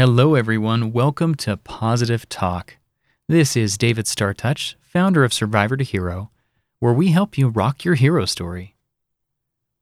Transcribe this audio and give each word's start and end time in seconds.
Hello, 0.00 0.34
everyone. 0.34 0.94
Welcome 0.94 1.34
to 1.34 1.58
Positive 1.58 2.26
Talk. 2.30 2.78
This 3.28 3.54
is 3.54 3.76
David 3.76 4.06
StarrTouch, 4.06 4.76
founder 4.80 5.24
of 5.24 5.34
Survivor 5.34 5.76
to 5.76 5.84
Hero, 5.84 6.30
where 6.78 6.94
we 6.94 7.08
help 7.08 7.36
you 7.36 7.48
rock 7.48 7.84
your 7.84 7.96
hero 7.96 8.24
story. 8.24 8.76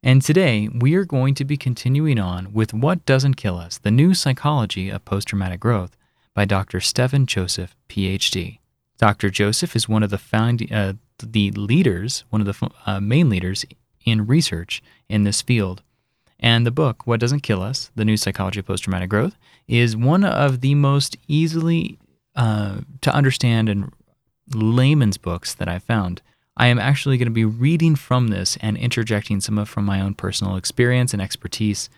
And 0.03 0.21
today, 0.21 0.69
we 0.75 0.97
are 0.97 1.05
going 1.05 1.35
to 1.35 1.45
be 1.45 1.57
continuing 1.57 2.19
on 2.19 2.53
with 2.53 2.75
What 2.75 3.07
Doesn't 3.07 3.37
Kill 3.37 3.59
Us 3.59 3.79
The 3.79 3.93
New 3.93 4.13
Psychology 4.13 4.91
of 4.91 5.05
Post 5.05 5.29
Traumatic 5.29 5.61
Growth 5.61 5.97
by 6.35 6.45
Dr. 6.45 6.81
Stephan 6.81 7.27
Joseph, 7.27 7.77
PhD. 7.89 8.59
Dr. 8.99 9.31
Joseph 9.31 9.77
is 9.77 9.89
one 9.89 10.03
of 10.03 10.11
the, 10.11 10.19
found, 10.19 10.67
uh, 10.73 10.95
the 11.23 11.53
leaders, 11.53 12.25
one 12.31 12.45
of 12.45 12.47
the 12.49 12.71
uh, 12.87 12.99
main 12.99 13.31
leaders 13.31 13.65
in 14.05 14.27
research 14.27 14.83
in 15.09 15.23
this 15.23 15.43
field. 15.43 15.85
And 16.41 16.67
the 16.67 16.71
book, 16.71 17.07
What 17.07 17.21
Doesn't 17.21 17.41
Kill 17.41 17.63
Us 17.63 17.91
The 17.97 18.05
New 18.05 18.17
Psychology 18.17 18.61
of 18.61 18.67
Post 18.67 18.85
Traumatic 18.85 19.11
Growth, 19.11 19.37
is 19.67 19.97
one 19.97 20.25
of 20.25 20.61
the 20.61 20.75
most 20.75 21.17
easily 21.27 21.99
uh, 22.37 22.79
to 23.01 23.13
understand 23.13 23.69
and 23.69 23.93
layman's 24.55 25.19
books 25.19 25.55
that 25.55 25.69
I've 25.69 25.83
found. 25.83 26.23
I 26.57 26.69
am 26.69 26.79
actually 26.79 27.19
going 27.19 27.27
to 27.27 27.33
be 27.33 27.45
reading 27.45 27.97
from 27.97 28.29
this 28.29 28.57
and 28.61 28.77
interjecting 28.77 29.41
some 29.41 29.59
of 29.59 29.69
from 29.69 29.85
my 29.85 30.01
own 30.01 30.15
personal 30.15 30.57
experience 30.57 31.13
and 31.13 31.23
expertise 31.23 31.89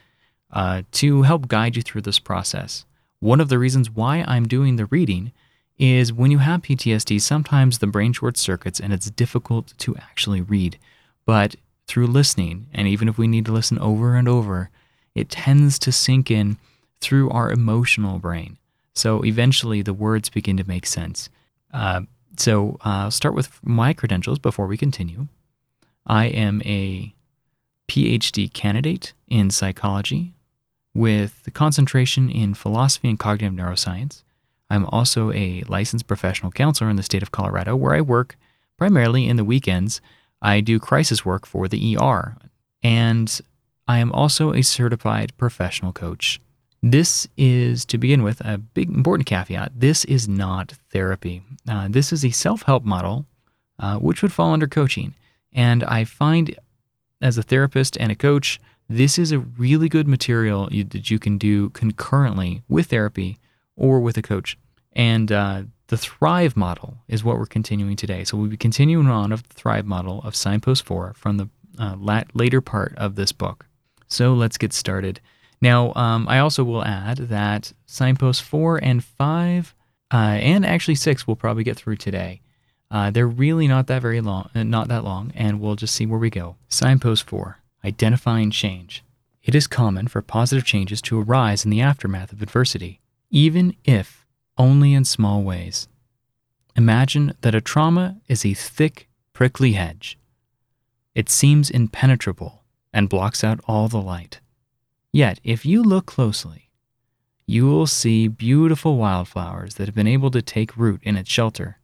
uh, 0.53 0.83
to 0.93 1.23
help 1.23 1.49
guide 1.49 1.77
you 1.77 1.83
through 1.83 2.03
this 2.03 2.19
process. 2.19 2.85
One 3.21 3.41
of 3.41 3.49
the 3.49 3.59
reasons 3.59 3.91
why 3.91 4.25
I'm 4.27 4.49
doing 4.49 4.77
the 4.77 4.87
reading 4.87 5.33
is 5.79 6.13
when 6.13 6.31
you 6.31 6.39
have 6.39 6.63
PTSD, 6.63 7.21
sometimes 7.21 7.79
the 7.79 7.87
brain 7.87 8.13
short 8.13 8.37
circuits 8.37 8.81
and 8.81 8.93
it's 8.93 9.11
difficult 9.11 9.73
to 9.79 9.97
actually 9.97 10.41
read. 10.43 10.79
But 11.25 11.57
through 11.91 12.07
listening, 12.07 12.69
and 12.73 12.87
even 12.87 13.09
if 13.09 13.19
we 13.19 13.27
need 13.27 13.45
to 13.45 13.53
listen 13.53 13.77
over 13.81 14.15
and 14.15 14.29
over, 14.29 14.71
it 15.17 15.29
tends 15.29 15.77
to 15.81 15.91
sink 15.91 16.31
in 16.31 16.57
through 17.01 17.29
our 17.31 17.51
emotional 17.51 18.21
brain. 18.21 18.59
So 18.95 19.25
eventually 19.25 19.83
the 19.83 19.93
words 19.93 20.29
begin 20.29 20.57
to 20.57 20.69
make 20.69 20.87
sense. 20.87 21.29
Uh, 21.75 22.03
so 22.37 22.79
uh, 22.87 23.07
I'll 23.07 23.11
start 23.11 23.35
with 23.35 23.59
my 23.65 23.93
credentials 23.93 24.39
before 24.39 24.69
we 24.69 24.77
continue. 24.77 25.27
I 26.07 26.27
am 26.27 26.63
a 26.65 27.13
PhD 27.89 28.53
candidate 28.53 29.13
in 29.27 29.51
psychology 29.51 30.33
with 30.95 31.43
the 31.43 31.51
concentration 31.51 32.31
in 32.31 32.55
philosophy 32.55 33.09
and 33.09 33.19
cognitive 33.19 33.59
neuroscience. 33.59 34.23
I'm 34.71 34.87
also 34.87 35.33
a 35.33 35.65
licensed 35.67 36.07
professional 36.07 36.53
counselor 36.53 36.89
in 36.89 36.95
the 36.95 37.03
state 37.03 37.23
of 37.23 37.33
Colorado, 37.33 37.75
where 37.75 37.95
I 37.95 38.01
work 38.01 38.37
primarily 38.79 39.27
in 39.27 39.37
the 39.37 39.45
weekends 39.45 40.01
I 40.43 40.61
do 40.61 40.79
crisis 40.79 41.25
work 41.25 41.47
for 41.47 41.69
the 41.69 41.97
ER, 41.97 42.37
and 42.83 43.41
I 43.87 43.99
am 43.99 44.13
also 44.13 44.53
a 44.53 44.63
certified 44.63 45.37
professional 45.37 45.93
coach. 45.93 46.41
This 46.83 47.29
is, 47.37 47.85
to 47.87 47.99
begin 47.99 48.23
with, 48.23 48.41
a 48.41 48.57
big 48.57 48.89
important 48.89 49.27
caveat. 49.27 49.73
This 49.75 50.05
is 50.07 50.29
not 50.29 50.73
therapy. 50.91 51.43
Uh, 51.69 51.89
this 51.91 52.13
is 52.13 52.25
a 52.25 52.31
self 52.31 52.63
help 52.63 52.85
model, 52.85 53.27
uh, 53.79 53.99
which 53.99 54.23
would 54.23 54.33
fall 54.33 54.53
under 54.53 54.67
coaching. 54.67 55.15
And 55.53 55.85
I 55.85 56.05
find, 56.05 56.57
as 57.21 57.37
a 57.37 57.43
therapist 57.43 57.99
and 57.99 58.11
a 58.11 58.15
coach, 58.15 58.61
this 58.89 59.19
is 59.19 59.31
a 59.31 59.39
really 59.39 59.89
good 59.89 60.09
material 60.09 60.69
you, 60.73 60.85
that 60.85 61.11
you 61.11 61.19
can 61.19 61.37
do 61.37 61.71
concurrently 61.71 62.63
with 62.69 62.87
therapy 62.87 63.39
or 63.77 64.01
with 64.01 64.17
a 64.17 64.23
coach. 64.23 64.57
And 64.93 65.31
uh, 65.31 65.63
the 65.87 65.97
Thrive 65.97 66.57
model 66.57 66.99
is 67.09 67.25
what 67.25 67.39
we're 67.39 67.47
continuing 67.47 67.97
today. 67.97 68.25
So 68.25 68.37
we'll 68.37 68.51
be 68.51 68.57
continuing 68.57 69.09
on 69.09 69.33
of 69.33 69.47
the 69.49 69.55
Thrive 69.55 69.87
model 69.87 70.21
of 70.23 70.37
Signpost 70.37 70.85
4 70.85 71.15
from 71.15 71.37
the 71.37 71.49
uh, 71.79 71.97
lat- 71.99 72.35
later 72.35 72.61
part 72.61 72.95
of 72.97 73.15
this 73.15 73.33
book. 73.33 73.67
So 74.09 74.35
let's 74.35 74.59
get 74.59 74.73
started. 74.73 75.21
Now, 75.61 75.93
um, 75.95 76.27
I 76.29 76.39
also 76.39 76.65
will 76.65 76.85
add 76.85 77.19
that 77.19 77.73
Signpost 77.87 78.43
4 78.43 78.79
and 78.83 79.05
5, 79.05 79.75
uh, 80.13 80.17
and 80.17 80.65
actually 80.65 80.95
6, 80.95 81.27
we'll 81.27 81.37
probably 81.37 81.65
get 81.65 81.77
through 81.77 81.97
today. 81.97 82.41
Uh, 82.91 83.11
they're 83.11 83.29
really 83.29 83.69
not 83.69 83.87
that 83.87 84.03
very 84.03 84.21
long, 84.21 84.51
uh, 84.55 84.65
not 84.65 84.89
that 84.89 85.05
long, 85.05 85.33
and 85.37 85.61
we'll 85.61 85.77
just 85.77 85.95
see 85.95 86.07
where 86.07 86.19
we 86.19 86.31
go. 86.31 86.57
Signpost 86.69 87.25
4 87.29 87.59
Identifying 87.85 88.51
Change. 88.51 89.05
It 89.43 89.55
is 89.55 89.67
common 89.67 90.09
for 90.09 90.21
positive 90.23 90.65
changes 90.65 91.01
to 91.03 91.21
arise 91.21 91.65
in 91.65 91.71
the 91.71 91.81
aftermath 91.81 92.33
of 92.33 92.43
adversity, 92.43 93.01
even 93.31 93.75
if 93.85 94.20
only 94.61 94.93
in 94.93 95.07
small 95.07 95.43
ways. 95.43 95.89
Imagine 96.77 97.33
that 97.41 97.55
a 97.55 97.63
trauma 97.63 98.21
is 98.29 98.45
a 98.45 98.53
thick, 98.53 99.09
prickly 99.33 99.73
hedge. 99.73 100.19
It 101.15 101.31
seems 101.31 101.71
impenetrable 101.71 102.63
and 102.93 103.09
blocks 103.09 103.43
out 103.43 103.61
all 103.67 103.89
the 103.89 104.03
light. 104.03 104.41
Yet, 105.13 105.41
if 105.43 105.65
you 105.65 105.83
look 105.83 106.05
closely, 106.05 106.69
you 107.47 107.67
will 107.67 107.87
see 107.87 108.29
beautiful 108.29 108.99
wildflowers 108.99 109.77
that 109.77 109.87
have 109.87 109.95
been 109.95 110.07
able 110.07 110.31
to 110.31 110.43
take 110.43 110.77
root 110.77 111.01
in 111.03 111.17
its 111.17 111.31
shelter. 111.31 111.79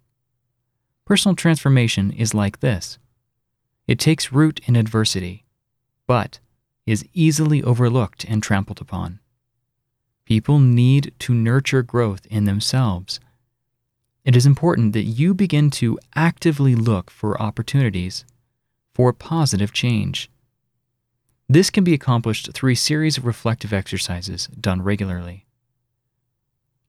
Personal 1.06 1.34
transformation 1.34 2.10
is 2.12 2.34
like 2.34 2.60
this 2.60 2.98
it 3.87 3.98
takes 3.98 4.32
root 4.32 4.60
in 4.66 4.76
adversity, 4.76 5.47
but 6.06 6.41
is 6.84 7.06
easily 7.14 7.62
overlooked 7.62 8.25
and 8.25 8.43
trampled 8.43 8.82
upon. 8.82 9.20
People 10.26 10.59
need 10.59 11.14
to 11.20 11.32
nurture 11.32 11.82
growth 11.82 12.26
in 12.26 12.44
themselves. 12.44 13.20
It 14.25 14.34
is 14.34 14.44
important 14.44 14.92
that 14.92 15.04
you 15.04 15.34
begin 15.34 15.70
to 15.72 16.00
actively 16.16 16.75
look 16.75 17.10
for 17.12 17.41
opportunities 17.41 18.25
for 18.92 19.12
positive 19.12 19.72
change. 19.72 20.28
This 21.48 21.70
can 21.70 21.84
be 21.84 21.94
accomplished 21.94 22.53
through 22.53 22.72
a 22.72 22.76
series 22.76 23.16
of 23.16 23.25
reflective 23.25 23.72
exercises 23.72 24.48
done 24.60 24.82
regularly. 24.82 25.47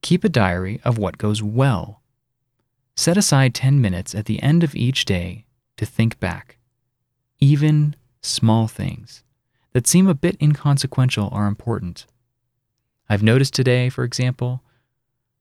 Keep 0.01 0.23
a 0.23 0.29
diary 0.29 0.81
of 0.83 0.97
what 0.97 1.19
goes 1.19 1.43
well. 1.43 2.01
Set 2.95 3.17
aside 3.17 3.53
10 3.53 3.79
minutes 3.79 4.15
at 4.15 4.25
the 4.25 4.41
end 4.41 4.63
of 4.63 4.73
each 4.73 5.05
day 5.05 5.45
to 5.75 5.85
think 5.85 6.19
back. 6.19 6.57
Even 7.39 7.95
small 8.21 8.67
things 8.67 9.23
that 9.73 9.85
seem 9.85 10.07
a 10.07 10.15
bit 10.15 10.37
inconsequential 10.41 11.29
are 11.31 11.45
important. 11.45 12.07
I've 13.09 13.23
noticed 13.23 13.53
today, 13.53 13.89
for 13.89 14.03
example, 14.03 14.63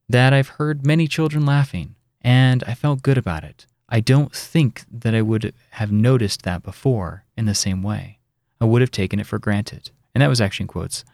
that 0.08 0.32
I've 0.32 0.48
heard 0.48 0.86
many 0.86 1.08
children 1.08 1.44
laughing, 1.44 1.96
and 2.20 2.62
I 2.64 2.74
felt 2.74 3.02
good 3.02 3.18
about 3.18 3.44
it. 3.44 3.66
I 3.88 4.00
don't 4.00 4.32
think 4.32 4.84
that 4.90 5.14
I 5.14 5.22
would 5.22 5.52
have 5.70 5.92
noticed 5.92 6.42
that 6.42 6.62
before 6.62 7.24
in 7.36 7.46
the 7.46 7.54
same 7.54 7.82
way. 7.82 8.18
I 8.60 8.64
would 8.64 8.82
have 8.82 8.90
taken 8.90 9.20
it 9.20 9.26
for 9.26 9.38
granted. 9.38 9.90
And 10.14 10.22
that 10.22 10.28
was 10.28 10.40
actually 10.40 10.64
in 10.64 10.68
quotes. 10.68 11.04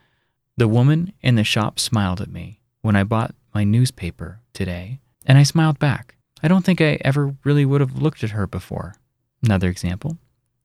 The 0.56 0.68
woman 0.68 1.12
in 1.22 1.34
the 1.34 1.44
shop 1.44 1.80
smiled 1.80 2.20
at 2.20 2.30
me 2.30 2.60
when 2.82 2.96
I 2.96 3.04
bought 3.04 3.34
my 3.54 3.64
newspaper 3.64 4.40
today, 4.52 5.00
and 5.26 5.38
I 5.38 5.42
smiled 5.42 5.78
back. 5.78 6.14
I 6.42 6.48
don't 6.48 6.64
think 6.64 6.80
I 6.80 6.98
ever 7.02 7.34
really 7.44 7.64
would 7.64 7.80
have 7.80 8.00
looked 8.00 8.22
at 8.24 8.30
her 8.30 8.46
before. 8.46 8.94
Another 9.42 9.68
example, 9.68 10.18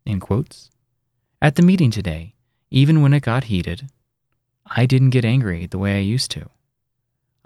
in 0.05 0.19
quotes. 0.19 0.69
At 1.41 1.55
the 1.55 1.61
meeting 1.61 1.91
today, 1.91 2.35
even 2.69 3.01
when 3.01 3.13
it 3.13 3.23
got 3.23 3.45
heated, 3.45 3.89
I 4.69 4.85
didn't 4.85 5.11
get 5.11 5.25
angry 5.25 5.65
the 5.65 5.77
way 5.77 5.95
I 5.95 6.01
used 6.01 6.31
to. 6.31 6.49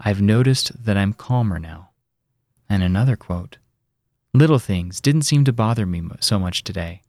I've 0.00 0.20
noticed 0.20 0.84
that 0.84 0.96
I'm 0.96 1.12
calmer 1.12 1.58
now. 1.58 1.90
And 2.68 2.82
another 2.82 3.16
quote 3.16 3.58
Little 4.34 4.58
things 4.58 5.00
didn't 5.00 5.22
seem 5.22 5.44
to 5.44 5.52
bother 5.52 5.86
me 5.86 6.02
so 6.20 6.38
much 6.38 6.64
today. 6.64 7.02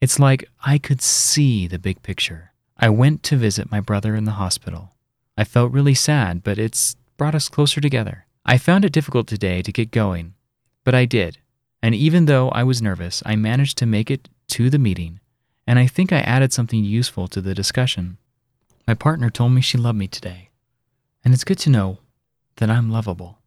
It's 0.00 0.18
like 0.18 0.48
I 0.64 0.78
could 0.78 1.02
see 1.02 1.66
the 1.66 1.78
big 1.78 2.02
picture. 2.02 2.52
I 2.78 2.88
went 2.88 3.22
to 3.24 3.36
visit 3.36 3.70
my 3.70 3.80
brother 3.80 4.14
in 4.14 4.24
the 4.24 4.32
hospital. 4.32 4.94
I 5.36 5.44
felt 5.44 5.72
really 5.72 5.94
sad, 5.94 6.42
but 6.42 6.58
it's 6.58 6.96
brought 7.16 7.34
us 7.34 7.48
closer 7.48 7.80
together. 7.80 8.26
I 8.44 8.58
found 8.58 8.84
it 8.84 8.92
difficult 8.92 9.26
today 9.26 9.62
to 9.62 9.72
get 9.72 9.90
going, 9.90 10.34
but 10.84 10.94
I 10.94 11.04
did. 11.04 11.38
And 11.82 11.94
even 11.94 12.26
though 12.26 12.48
I 12.50 12.64
was 12.64 12.82
nervous, 12.82 13.22
I 13.26 13.36
managed 13.36 13.78
to 13.78 13.86
make 13.86 14.10
it 14.10 14.28
to 14.48 14.70
the 14.70 14.78
meeting, 14.78 15.20
and 15.66 15.78
I 15.78 15.86
think 15.86 16.12
I 16.12 16.20
added 16.20 16.52
something 16.52 16.84
useful 16.84 17.28
to 17.28 17.40
the 17.40 17.54
discussion. 17.54 18.18
My 18.86 18.94
partner 18.94 19.30
told 19.30 19.52
me 19.52 19.60
she 19.60 19.78
loved 19.78 19.98
me 19.98 20.08
today, 20.08 20.50
and 21.24 21.32
it's 21.32 21.44
good 21.44 21.58
to 21.60 21.70
know 21.70 21.98
that 22.56 22.70
I'm 22.70 22.90
lovable. 22.90 23.38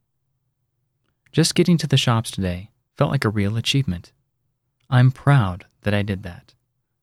Just 1.32 1.56
getting 1.56 1.78
to 1.80 1.88
the 1.88 1.98
shops 1.98 2.32
today 2.32 2.70
felt 2.96 3.12
like 3.12 3.26
a 3.26 3.30
real 3.30 3.58
achievement. 3.58 4.14
I'm 4.90 5.12
proud 5.12 5.66
that 5.82 5.94
I 5.94 6.04
did 6.04 6.24
that. 6.24 6.54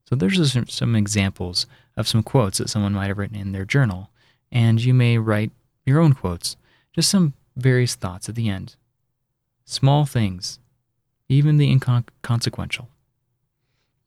So, 0.08 0.17
there's 0.17 0.56
some 0.73 0.96
examples 0.96 1.67
of 1.96 2.08
some 2.08 2.23
quotes 2.23 2.58
that 2.58 2.70
someone 2.70 2.93
might 2.94 3.08
have 3.08 3.19
written 3.19 3.37
in 3.37 3.52
their 3.52 3.64
journal, 3.64 4.11
and 4.50 4.82
you 4.82 4.94
may 4.94 5.19
write 5.19 5.52
your 5.85 6.00
own 6.00 6.12
quotes, 6.14 6.56
just 6.93 7.08
some 7.11 7.35
various 7.56 7.94
thoughts 7.94 8.28
at 8.28 8.35
the 8.35 8.49
end. 8.49 8.76
Small 9.64 10.05
things, 10.05 10.58
even 11.28 11.56
the 11.56 11.70
inconsequential. 11.70 12.88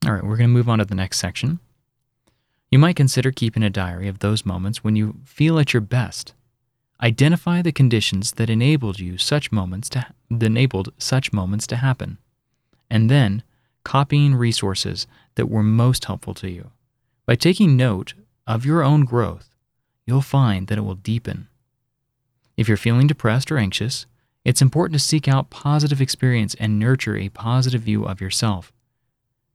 All 0.05 0.13
right, 0.13 0.23
we're 0.23 0.37
going 0.37 0.49
to 0.49 0.53
move 0.53 0.69
on 0.69 0.79
to 0.79 0.85
the 0.85 0.95
next 0.95 1.19
section. 1.19 1.59
You 2.71 2.79
might 2.79 2.95
consider 2.95 3.31
keeping 3.31 3.63
a 3.63 3.69
diary 3.69 4.07
of 4.07 4.19
those 4.19 4.45
moments 4.45 4.83
when 4.83 4.95
you 4.95 5.15
feel 5.23 5.59
at 5.59 5.73
your 5.73 5.81
best. 5.81 6.33
Identify 7.01 7.61
the 7.61 7.71
conditions 7.71 8.33
that 8.33 8.49
enabled 8.49 8.99
you 8.99 9.17
such 9.17 9.51
moments 9.51 9.89
to 9.89 10.07
enabled 10.29 10.93
such 10.97 11.31
moments 11.33 11.67
to 11.67 11.75
happen. 11.75 12.17
And 12.89 13.09
then 13.09 13.43
copying 13.83 14.35
resources 14.35 15.07
that 15.35 15.49
were 15.49 15.63
most 15.63 16.05
helpful 16.05 16.33
to 16.35 16.49
you. 16.49 16.71
By 17.25 17.35
taking 17.35 17.77
note 17.77 18.13
of 18.47 18.65
your 18.65 18.83
own 18.83 19.05
growth, 19.05 19.49
you'll 20.05 20.21
find 20.21 20.67
that 20.67 20.77
it 20.77 20.81
will 20.81 20.95
deepen. 20.95 21.47
If 22.57 22.67
you're 22.67 22.77
feeling 22.77 23.07
depressed 23.07 23.51
or 23.51 23.57
anxious, 23.57 24.05
it's 24.43 24.61
important 24.61 24.99
to 24.99 25.05
seek 25.05 25.27
out 25.27 25.49
positive 25.49 26.01
experience 26.01 26.55
and 26.55 26.79
nurture 26.79 27.17
a 27.17 27.29
positive 27.29 27.81
view 27.81 28.05
of 28.05 28.21
yourself. 28.21 28.71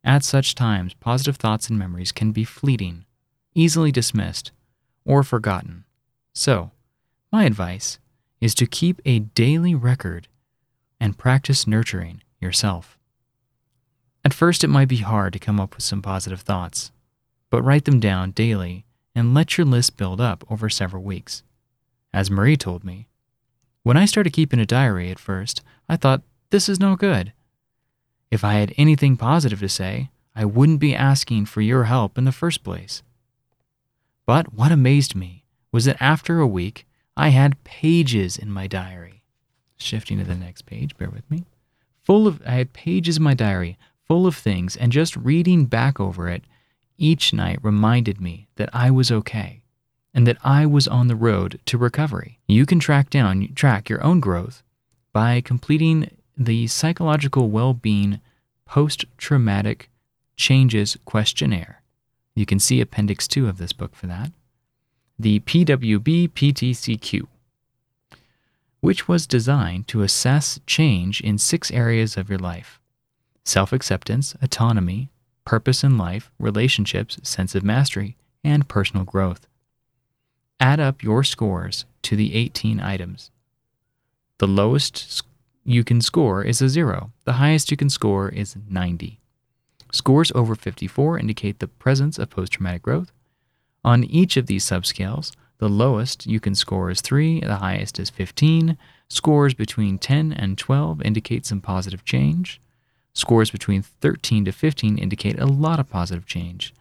At 0.03 0.25
such 0.25 0.55
times, 0.55 0.95
positive 0.95 1.37
thoughts 1.37 1.69
and 1.69 1.79
memories 1.79 2.13
can 2.13 2.33
be 2.33 2.45
fleeting, 2.45 3.05
easily 3.55 3.93
dismissed, 3.93 4.53
or 5.05 5.23
forgotten. 5.23 5.85
So, 6.33 6.71
my 7.31 7.45
advice 7.45 7.99
is 8.41 8.55
to 8.57 8.67
keep 8.67 9.01
a 9.05 9.19
daily 9.19 9.75
record 9.75 10.29
and 10.99 11.19
practice 11.19 11.67
nurturing 11.67 12.23
yourself. 12.41 12.99
At 14.25 14.35
first, 14.35 14.65
it 14.65 14.69
might 14.69 14.89
be 14.89 14.99
hard 14.99 15.33
to 15.33 15.39
come 15.39 15.61
up 15.61 15.75
with 15.75 15.85
some 15.85 16.03
positive 16.03 16.41
thoughts, 16.41 16.93
but 17.51 17.63
write 17.63 17.85
them 17.85 18.01
down 18.01 18.33
daily 18.33 18.85
and 19.15 19.35
let 19.35 19.59
your 19.59 19.65
list 19.67 19.97
build 19.97 20.21
up 20.21 20.45
over 20.51 20.69
several 20.69 21.03
weeks. 21.03 21.43
As 22.13 22.31
Marie 22.31 22.57
told 22.57 22.85
me, 22.85 23.09
when 23.83 23.97
I 23.97 24.05
started 24.05 24.33
keeping 24.33 24.61
a 24.61 24.67
diary 24.67 25.11
at 25.11 25.19
first, 25.19 25.63
I 25.89 25.97
thought, 25.97 26.23
this 26.51 26.69
is 26.69 26.81
no 26.81 26.97
good. 26.97 27.33
If 28.31 28.45
I 28.45 28.55
had 28.55 28.75
anything 28.77 29.17
positive 29.17 29.61
to 29.61 29.69
say, 29.69 30.11
I 30.35 30.45
wouldn't 30.45 30.81
be 30.81 30.95
asking 30.95 31.47
for 31.47 31.61
your 31.61 31.85
help 31.85 32.17
in 32.17 32.25
the 32.25 32.33
first 32.33 32.63
place. 32.63 33.03
But 34.27 34.55
what 34.55 34.71
amazed 34.71 35.15
me 35.15 35.45
was 35.73 35.85
that 35.87 36.01
after 36.01 36.39
a 36.39 36.47
week, 36.47 36.87
I 37.17 37.31
had 37.31 37.63
pages 37.65 38.39
in 38.39 38.51
my 38.51 38.67
diary. 38.67 39.23
Shifting 39.77 40.19
to 40.19 40.25
the 40.25 40.37
next 40.37 40.67
page, 40.67 40.97
bear 40.97 41.11
with 41.11 41.29
me. 41.31 41.45
Full 42.03 42.27
of, 42.27 42.41
I 42.47 42.53
had 42.53 42.73
pages 42.73 43.17
in 43.17 43.23
my 43.23 43.35
diary 43.35 43.77
full 44.07 44.27
of 44.27 44.37
things, 44.37 44.77
and 44.77 44.91
just 44.91 45.17
reading 45.17 45.67
back 45.67 46.01
over 46.01 46.29
it 46.29 46.43
each 46.99 47.33
night 47.33 47.59
reminded 47.63 48.21
me 48.21 48.49
that 48.57 48.69
I 48.73 48.91
was 48.91 49.13
okay 49.13 49.63
and 50.13 50.27
that 50.27 50.39
I 50.43 50.67
was 50.67 50.89
on 50.89 51.07
the 51.07 51.15
road 51.15 51.61
to 51.67 51.79
recovery. 51.79 52.41
You 52.49 52.67
can 52.67 52.81
track 52.81 53.11
down, 53.11 53.53
track 53.55 53.89
your 53.89 54.03
own 54.03 54.19
growth 54.19 54.63
by 55.13 55.41
completing 55.41 56.11
the 56.37 56.67
psychological 56.67 57.51
well-being 57.51 58.21
post-traumatic 58.67 59.91
changes 60.37 60.97
questionnaire. 61.05 61.83
You 62.35 62.47
can 62.47 62.59
see 62.59 62.81
appendix 62.81 63.29
2 63.29 63.49
of 63.49 63.59
this 63.59 63.73
book 63.73 63.95
for 63.95 64.07
that. 64.07 64.33
The 65.19 65.41
PWB 65.41 66.31
PTCQ 66.31 67.27
which 68.81 69.07
was 69.07 69.27
designed 69.27 69.87
to 69.89 70.03
assess 70.03 70.59
change 70.67 71.21
in 71.21 71.39
six 71.39 71.71
areas 71.71 72.17
of 72.17 72.29
your 72.29 72.39
life 72.39 72.79
self 73.45 73.73
acceptance, 73.73 74.35
autonomy, 74.43 75.11
purpose 75.45 75.83
in 75.83 75.99
life, 75.99 76.31
relationships, 76.39 77.19
sense 77.23 77.55
of 77.55 77.65
mastery, 77.65 78.17
and 78.45 78.69
personal 78.69 79.05
growth. 79.05 79.47
Add 80.61 80.79
up 80.79 81.03
your 81.03 81.25
scores 81.25 81.85
to 82.03 82.17
the 82.17 82.35
18 82.35 82.81
items. 82.81 83.31
The 84.39 84.47
lowest 84.47 84.97
you 85.65 85.85
can 85.85 86.01
score 86.01 86.43
is 86.45 86.63
a 86.63 86.69
zero, 86.69 87.13
the 87.25 87.35
highest 87.35 87.71
you 87.71 87.77
can 87.77 87.91
score 87.91 88.29
is 88.29 88.57
90. 88.69 89.21
Scores 89.93 90.33
over 90.35 90.55
54 90.55 91.19
indicate 91.19 91.59
the 91.59 91.69
presence 91.69 92.19
of 92.19 92.31
post 92.31 92.53
traumatic 92.53 92.83
growth. 92.83 93.13
On 93.85 94.05
each 94.05 94.37
of 94.37 94.47
these 94.47 94.65
subscales, 94.65 95.33
the 95.59 95.69
lowest 95.69 96.27
you 96.27 96.41
can 96.41 96.55
score 96.55 96.91
is 96.91 97.01
3, 97.01 97.41
the 97.41 97.57
highest 97.57 97.99
is 97.99 98.09
15. 98.11 98.79
Scores 99.09 99.55
between 99.55 99.99
10 99.99 100.33
and 100.33 100.57
12 100.57 101.03
indicate 101.03 101.45
some 101.45 101.61
positive 101.61 102.05
change. 102.05 102.61
Scores 103.13 103.51
between 103.51 103.83
13 103.83 104.45
to 104.45 104.53
15 104.53 104.97
indicate 104.97 105.39
a 105.39 105.47
lot 105.47 105.81
of 105.81 105.91
positive 105.91 106.27
change. 106.27 106.73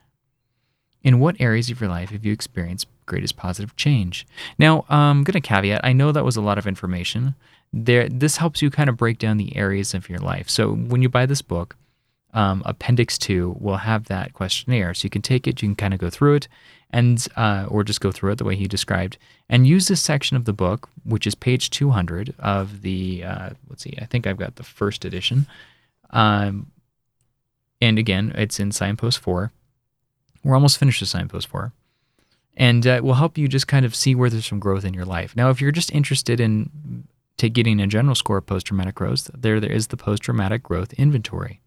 In 1.01 1.19
what 1.19 1.39
areas 1.39 1.69
of 1.69 1.81
your 1.81 1.89
life 1.89 2.11
have 2.11 2.25
you 2.25 2.33
experienced 2.33 2.87
greatest 3.05 3.35
positive 3.35 3.75
change? 3.75 4.27
Now, 4.57 4.85
I'm 4.89 5.23
going 5.23 5.41
to 5.41 5.41
caveat 5.41 5.81
I 5.83 5.93
know 5.93 6.11
that 6.11 6.25
was 6.25 6.37
a 6.37 6.41
lot 6.41 6.57
of 6.57 6.67
information. 6.67 7.35
There, 7.71 8.09
this 8.09 8.37
helps 8.37 8.61
you 8.61 8.69
kind 8.69 8.89
of 8.89 8.97
break 8.97 9.19
down 9.19 9.37
the 9.37 9.55
areas 9.55 9.93
of 9.93 10.09
your 10.09 10.19
life. 10.19 10.49
So 10.49 10.73
when 10.73 11.01
you 11.01 11.09
buy 11.09 11.25
this 11.25 11.41
book, 11.41 11.75
um, 12.33 12.61
Appendix 12.65 13.17
2 13.17 13.57
will 13.59 13.77
have 13.77 14.05
that 14.05 14.33
questionnaire. 14.33 14.93
So 14.93 15.05
you 15.05 15.09
can 15.09 15.21
take 15.21 15.47
it, 15.47 15.61
you 15.61 15.69
can 15.69 15.75
kind 15.75 15.93
of 15.93 15.99
go 15.99 16.09
through 16.09 16.35
it, 16.35 16.47
and 16.91 17.25
uh, 17.35 17.65
or 17.67 17.83
just 17.83 18.01
go 18.01 18.11
through 18.11 18.31
it 18.31 18.37
the 18.37 18.43
way 18.43 18.55
he 18.55 18.67
described, 18.67 19.17
and 19.47 19.67
use 19.67 19.87
this 19.87 20.01
section 20.01 20.37
of 20.37 20.45
the 20.45 20.53
book, 20.53 20.89
which 21.03 21.25
is 21.27 21.35
page 21.35 21.69
200 21.69 22.33
of 22.39 22.81
the, 22.81 23.23
uh, 23.23 23.49
let's 23.67 23.83
see, 23.83 23.95
I 23.99 24.05
think 24.05 24.27
I've 24.27 24.37
got 24.37 24.55
the 24.55 24.63
first 24.63 25.05
edition. 25.05 25.47
Um, 26.11 26.71
and 27.81 27.97
again, 27.97 28.31
it's 28.35 28.59
in 28.59 28.71
Signpost 28.71 29.19
4. 29.19 29.51
We're 30.43 30.55
almost 30.55 30.77
finished 30.77 31.01
with 31.01 31.09
Signpost 31.09 31.47
4. 31.47 31.71
And 32.57 32.85
uh, 32.85 32.91
it 32.91 33.03
will 33.03 33.13
help 33.13 33.37
you 33.37 33.47
just 33.47 33.67
kind 33.67 33.85
of 33.85 33.95
see 33.95 34.15
where 34.15 34.29
there's 34.29 34.45
some 34.45 34.59
growth 34.59 34.83
in 34.83 34.93
your 34.93 35.05
life. 35.05 35.35
Now, 35.35 35.49
if 35.49 35.61
you're 35.61 35.71
just 35.71 35.93
interested 35.93 36.39
in 36.39 37.07
to 37.39 37.49
getting 37.49 37.79
a 37.79 37.87
general 37.87 38.15
score 38.15 38.37
of 38.37 38.45
post 38.45 38.67
traumatic 38.67 38.95
growth, 38.95 39.29
there, 39.33 39.59
there 39.59 39.71
is 39.71 39.87
the 39.87 39.97
post 39.97 40.23
traumatic 40.23 40.61
growth 40.61 40.93
inventory. 40.93 41.61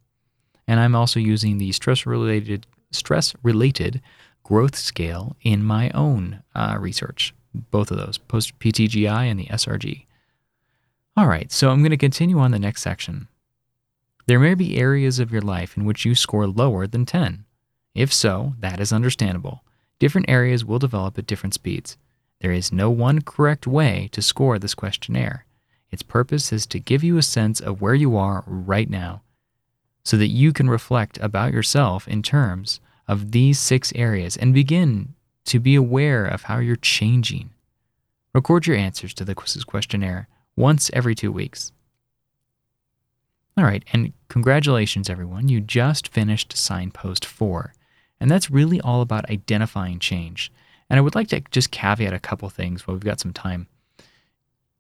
And 0.68 0.78
I'm 0.78 0.94
also 0.94 1.18
using 1.18 1.58
the 1.58 1.72
stress 1.72 2.06
related 2.06 2.66
stress 2.90 3.34
related 3.42 4.02
growth 4.42 4.76
scale 4.76 5.34
in 5.40 5.64
my 5.64 5.90
own 5.90 6.42
uh, 6.54 6.76
research, 6.78 7.34
both 7.54 7.90
of 7.90 7.96
those, 7.96 8.18
post 8.18 8.58
PTGI 8.58 9.30
and 9.30 9.40
the 9.40 9.46
SRG. 9.46 10.06
All 11.16 11.26
right, 11.26 11.50
so 11.50 11.70
I'm 11.70 11.80
going 11.80 11.90
to 11.90 11.96
continue 11.96 12.38
on 12.38 12.50
the 12.50 12.58
next 12.58 12.82
section. 12.82 13.28
There 14.26 14.38
may 14.38 14.54
be 14.54 14.78
areas 14.78 15.18
of 15.18 15.32
your 15.32 15.40
life 15.40 15.76
in 15.76 15.84
which 15.84 16.04
you 16.04 16.14
score 16.14 16.46
lower 16.46 16.86
than 16.86 17.06
10. 17.06 17.44
If 17.94 18.12
so, 18.12 18.54
that 18.60 18.78
is 18.78 18.92
understandable. 18.92 19.64
Different 19.98 20.28
areas 20.28 20.64
will 20.64 20.78
develop 20.78 21.18
at 21.18 21.26
different 21.26 21.54
speeds. 21.54 21.96
There 22.40 22.52
is 22.52 22.72
no 22.72 22.90
one 22.90 23.22
correct 23.22 23.66
way 23.66 24.08
to 24.12 24.20
score 24.20 24.58
this 24.58 24.74
questionnaire. 24.74 25.46
Its 25.92 26.02
purpose 26.02 26.52
is 26.52 26.66
to 26.66 26.80
give 26.80 27.04
you 27.04 27.18
a 27.18 27.22
sense 27.22 27.60
of 27.60 27.80
where 27.80 27.94
you 27.94 28.16
are 28.16 28.42
right 28.46 28.88
now 28.88 29.22
so 30.04 30.16
that 30.16 30.28
you 30.28 30.52
can 30.52 30.68
reflect 30.68 31.18
about 31.18 31.52
yourself 31.52 32.08
in 32.08 32.22
terms 32.22 32.80
of 33.06 33.32
these 33.32 33.58
six 33.58 33.92
areas 33.94 34.36
and 34.36 34.54
begin 34.54 35.14
to 35.44 35.60
be 35.60 35.74
aware 35.74 36.24
of 36.24 36.44
how 36.44 36.58
you're 36.58 36.76
changing. 36.76 37.50
Record 38.34 38.66
your 38.66 38.76
answers 38.76 39.12
to 39.14 39.24
the 39.24 39.34
quizzes 39.34 39.64
questionnaire 39.64 40.28
once 40.56 40.90
every 40.94 41.14
two 41.14 41.30
weeks. 41.30 41.72
All 43.56 43.64
right, 43.64 43.84
and 43.92 44.14
congratulations, 44.28 45.10
everyone. 45.10 45.48
You 45.48 45.60
just 45.60 46.08
finished 46.08 46.56
Signpost 46.56 47.24
4. 47.26 47.74
And 48.18 48.30
that's 48.30 48.50
really 48.50 48.80
all 48.80 49.02
about 49.02 49.28
identifying 49.28 49.98
change. 49.98 50.50
And 50.88 50.96
I 50.96 51.00
would 51.02 51.14
like 51.14 51.28
to 51.28 51.42
just 51.50 51.70
caveat 51.70 52.14
a 52.14 52.18
couple 52.18 52.48
things 52.48 52.86
while 52.86 52.94
we've 52.94 53.04
got 53.04 53.20
some 53.20 53.32
time. 53.32 53.66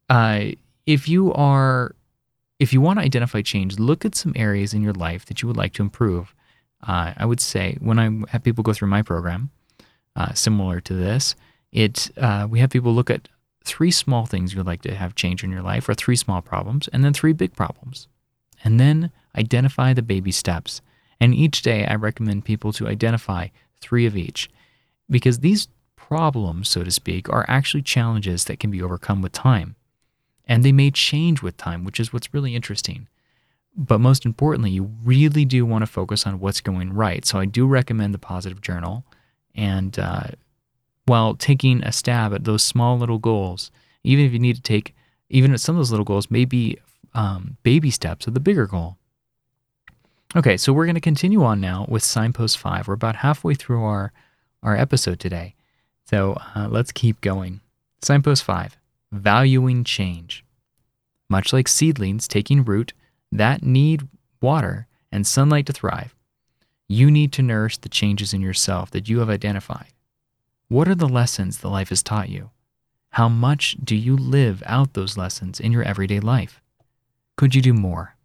Uh, 0.08 0.52
if 0.86 1.08
you 1.08 1.32
are, 1.32 1.94
if 2.58 2.72
you 2.72 2.80
want 2.80 2.98
to 2.98 3.04
identify 3.04 3.42
change, 3.42 3.78
look 3.78 4.04
at 4.04 4.14
some 4.14 4.32
areas 4.36 4.74
in 4.74 4.82
your 4.82 4.92
life 4.92 5.26
that 5.26 5.42
you 5.42 5.48
would 5.48 5.56
like 5.56 5.72
to 5.74 5.82
improve. 5.82 6.34
Uh, 6.86 7.12
I 7.16 7.26
would 7.26 7.40
say 7.40 7.76
when 7.80 7.98
I 7.98 8.30
have 8.30 8.42
people 8.42 8.64
go 8.64 8.72
through 8.72 8.88
my 8.88 9.02
program, 9.02 9.50
uh, 10.16 10.32
similar 10.34 10.80
to 10.80 10.94
this, 10.94 11.34
it 11.70 12.10
uh, 12.16 12.46
we 12.50 12.58
have 12.58 12.70
people 12.70 12.92
look 12.92 13.10
at 13.10 13.28
three 13.64 13.90
small 13.90 14.26
things 14.26 14.52
you 14.52 14.58
would 14.58 14.66
like 14.66 14.82
to 14.82 14.94
have 14.94 15.14
change 15.14 15.44
in 15.44 15.50
your 15.50 15.62
life, 15.62 15.88
or 15.88 15.94
three 15.94 16.16
small 16.16 16.42
problems, 16.42 16.88
and 16.88 17.04
then 17.04 17.14
three 17.14 17.32
big 17.32 17.54
problems 17.54 18.08
and 18.64 18.78
then 18.78 19.10
identify 19.36 19.92
the 19.92 20.02
baby 20.02 20.32
steps. 20.32 20.80
And 21.20 21.34
each 21.34 21.62
day, 21.62 21.86
I 21.86 21.94
recommend 21.94 22.44
people 22.44 22.72
to 22.74 22.88
identify 22.88 23.48
three 23.80 24.06
of 24.06 24.16
each 24.16 24.50
because 25.08 25.40
these 25.40 25.68
problems, 25.96 26.68
so 26.68 26.82
to 26.82 26.90
speak, 26.90 27.28
are 27.28 27.44
actually 27.48 27.82
challenges 27.82 28.44
that 28.44 28.58
can 28.58 28.70
be 28.70 28.82
overcome 28.82 29.22
with 29.22 29.32
time. 29.32 29.76
And 30.52 30.62
they 30.62 30.70
may 30.70 30.90
change 30.90 31.40
with 31.40 31.56
time, 31.56 31.82
which 31.82 31.98
is 31.98 32.12
what's 32.12 32.34
really 32.34 32.54
interesting. 32.54 33.08
But 33.74 34.00
most 34.00 34.26
importantly, 34.26 34.70
you 34.70 34.90
really 35.02 35.46
do 35.46 35.64
want 35.64 35.80
to 35.80 35.86
focus 35.86 36.26
on 36.26 36.40
what's 36.40 36.60
going 36.60 36.92
right. 36.92 37.24
So 37.24 37.38
I 37.38 37.46
do 37.46 37.66
recommend 37.66 38.12
the 38.12 38.18
positive 38.18 38.60
journal. 38.60 39.06
And 39.54 39.98
uh, 39.98 40.24
while 41.06 41.36
taking 41.36 41.82
a 41.82 41.90
stab 41.90 42.34
at 42.34 42.44
those 42.44 42.62
small 42.62 42.98
little 42.98 43.16
goals, 43.16 43.70
even 44.04 44.26
if 44.26 44.32
you 44.34 44.38
need 44.38 44.56
to 44.56 44.60
take, 44.60 44.94
even 45.30 45.54
if 45.54 45.60
some 45.60 45.74
of 45.74 45.78
those 45.80 45.90
little 45.90 46.04
goals 46.04 46.30
maybe 46.30 46.78
um, 47.14 47.56
baby 47.62 47.90
steps 47.90 48.26
of 48.26 48.34
the 48.34 48.40
bigger 48.40 48.66
goal. 48.66 48.98
Okay, 50.36 50.58
so 50.58 50.70
we're 50.74 50.84
going 50.84 50.96
to 50.96 51.00
continue 51.00 51.42
on 51.44 51.62
now 51.62 51.86
with 51.88 52.02
Signpost 52.02 52.58
5. 52.58 52.88
We're 52.88 52.92
about 52.92 53.16
halfway 53.16 53.54
through 53.54 53.84
our, 53.84 54.12
our 54.62 54.76
episode 54.76 55.18
today. 55.18 55.54
So 56.04 56.36
uh, 56.54 56.68
let's 56.70 56.92
keep 56.92 57.22
going. 57.22 57.62
Signpost 58.02 58.44
5 58.44 58.76
Valuing 59.12 59.84
Change. 59.84 60.42
Much 61.28 61.52
like 61.52 61.68
seedlings 61.68 62.26
taking 62.26 62.64
root 62.64 62.94
that 63.30 63.62
need 63.62 64.08
water 64.40 64.86
and 65.12 65.26
sunlight 65.26 65.66
to 65.66 65.72
thrive, 65.74 66.14
you 66.88 67.10
need 67.10 67.30
to 67.34 67.42
nourish 67.42 67.76
the 67.76 67.90
changes 67.90 68.32
in 68.32 68.40
yourself 68.40 68.90
that 68.90 69.10
you 69.10 69.18
have 69.18 69.28
identified. 69.28 69.88
What 70.68 70.88
are 70.88 70.94
the 70.94 71.08
lessons 71.08 71.58
that 71.58 71.68
life 71.68 71.90
has 71.90 72.02
taught 72.02 72.30
you? 72.30 72.52
How 73.10 73.28
much 73.28 73.76
do 73.84 73.94
you 73.94 74.16
live 74.16 74.62
out 74.64 74.94
those 74.94 75.18
lessons 75.18 75.60
in 75.60 75.72
your 75.72 75.82
everyday 75.82 76.18
life? 76.18 76.62
Could 77.36 77.54
you 77.54 77.60
do 77.60 77.74
more? 77.74 78.16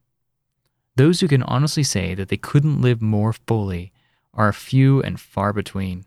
Those 0.96 1.20
who 1.20 1.28
can 1.28 1.44
honestly 1.44 1.84
say 1.84 2.16
that 2.16 2.30
they 2.30 2.38
couldn't 2.38 2.82
live 2.82 3.02
more 3.02 3.34
fully 3.34 3.92
are 4.34 4.54
few 4.54 5.04
and 5.04 5.20
far 5.20 5.52
between. 5.52 6.06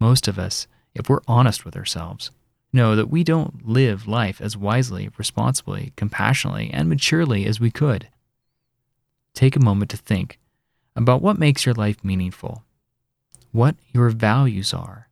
Most 0.00 0.26
of 0.26 0.38
us, 0.38 0.66
if 0.94 1.10
we're 1.10 1.20
honest 1.28 1.66
with 1.66 1.76
ourselves, 1.76 2.30
know 2.72 2.96
that 2.96 3.10
we 3.10 3.24
don't 3.24 3.66
live 3.66 4.06
life 4.06 4.40
as 4.40 4.56
wisely, 4.56 5.10
responsibly, 5.16 5.92
compassionately, 5.96 6.70
and 6.72 6.88
maturely 6.88 7.46
as 7.46 7.60
we 7.60 7.70
could. 7.70 8.08
Take 9.34 9.56
a 9.56 9.60
moment 9.60 9.90
to 9.90 9.96
think 9.96 10.38
about 10.94 11.22
what 11.22 11.38
makes 11.38 11.64
your 11.64 11.74
life 11.74 12.02
meaningful, 12.02 12.64
what 13.52 13.76
your 13.92 14.10
values 14.10 14.74
are, 14.74 15.08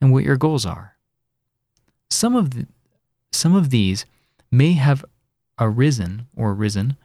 and 0.00 0.12
what 0.12 0.24
your 0.24 0.36
goals 0.36 0.66
are. 0.66 0.96
Some 2.10 2.36
of, 2.36 2.50
the, 2.50 2.66
some 3.32 3.54
of 3.54 3.70
these 3.70 4.04
may 4.50 4.72
have 4.72 5.04
arisen 5.58 6.26
or 6.36 6.54
risen 6.54 6.96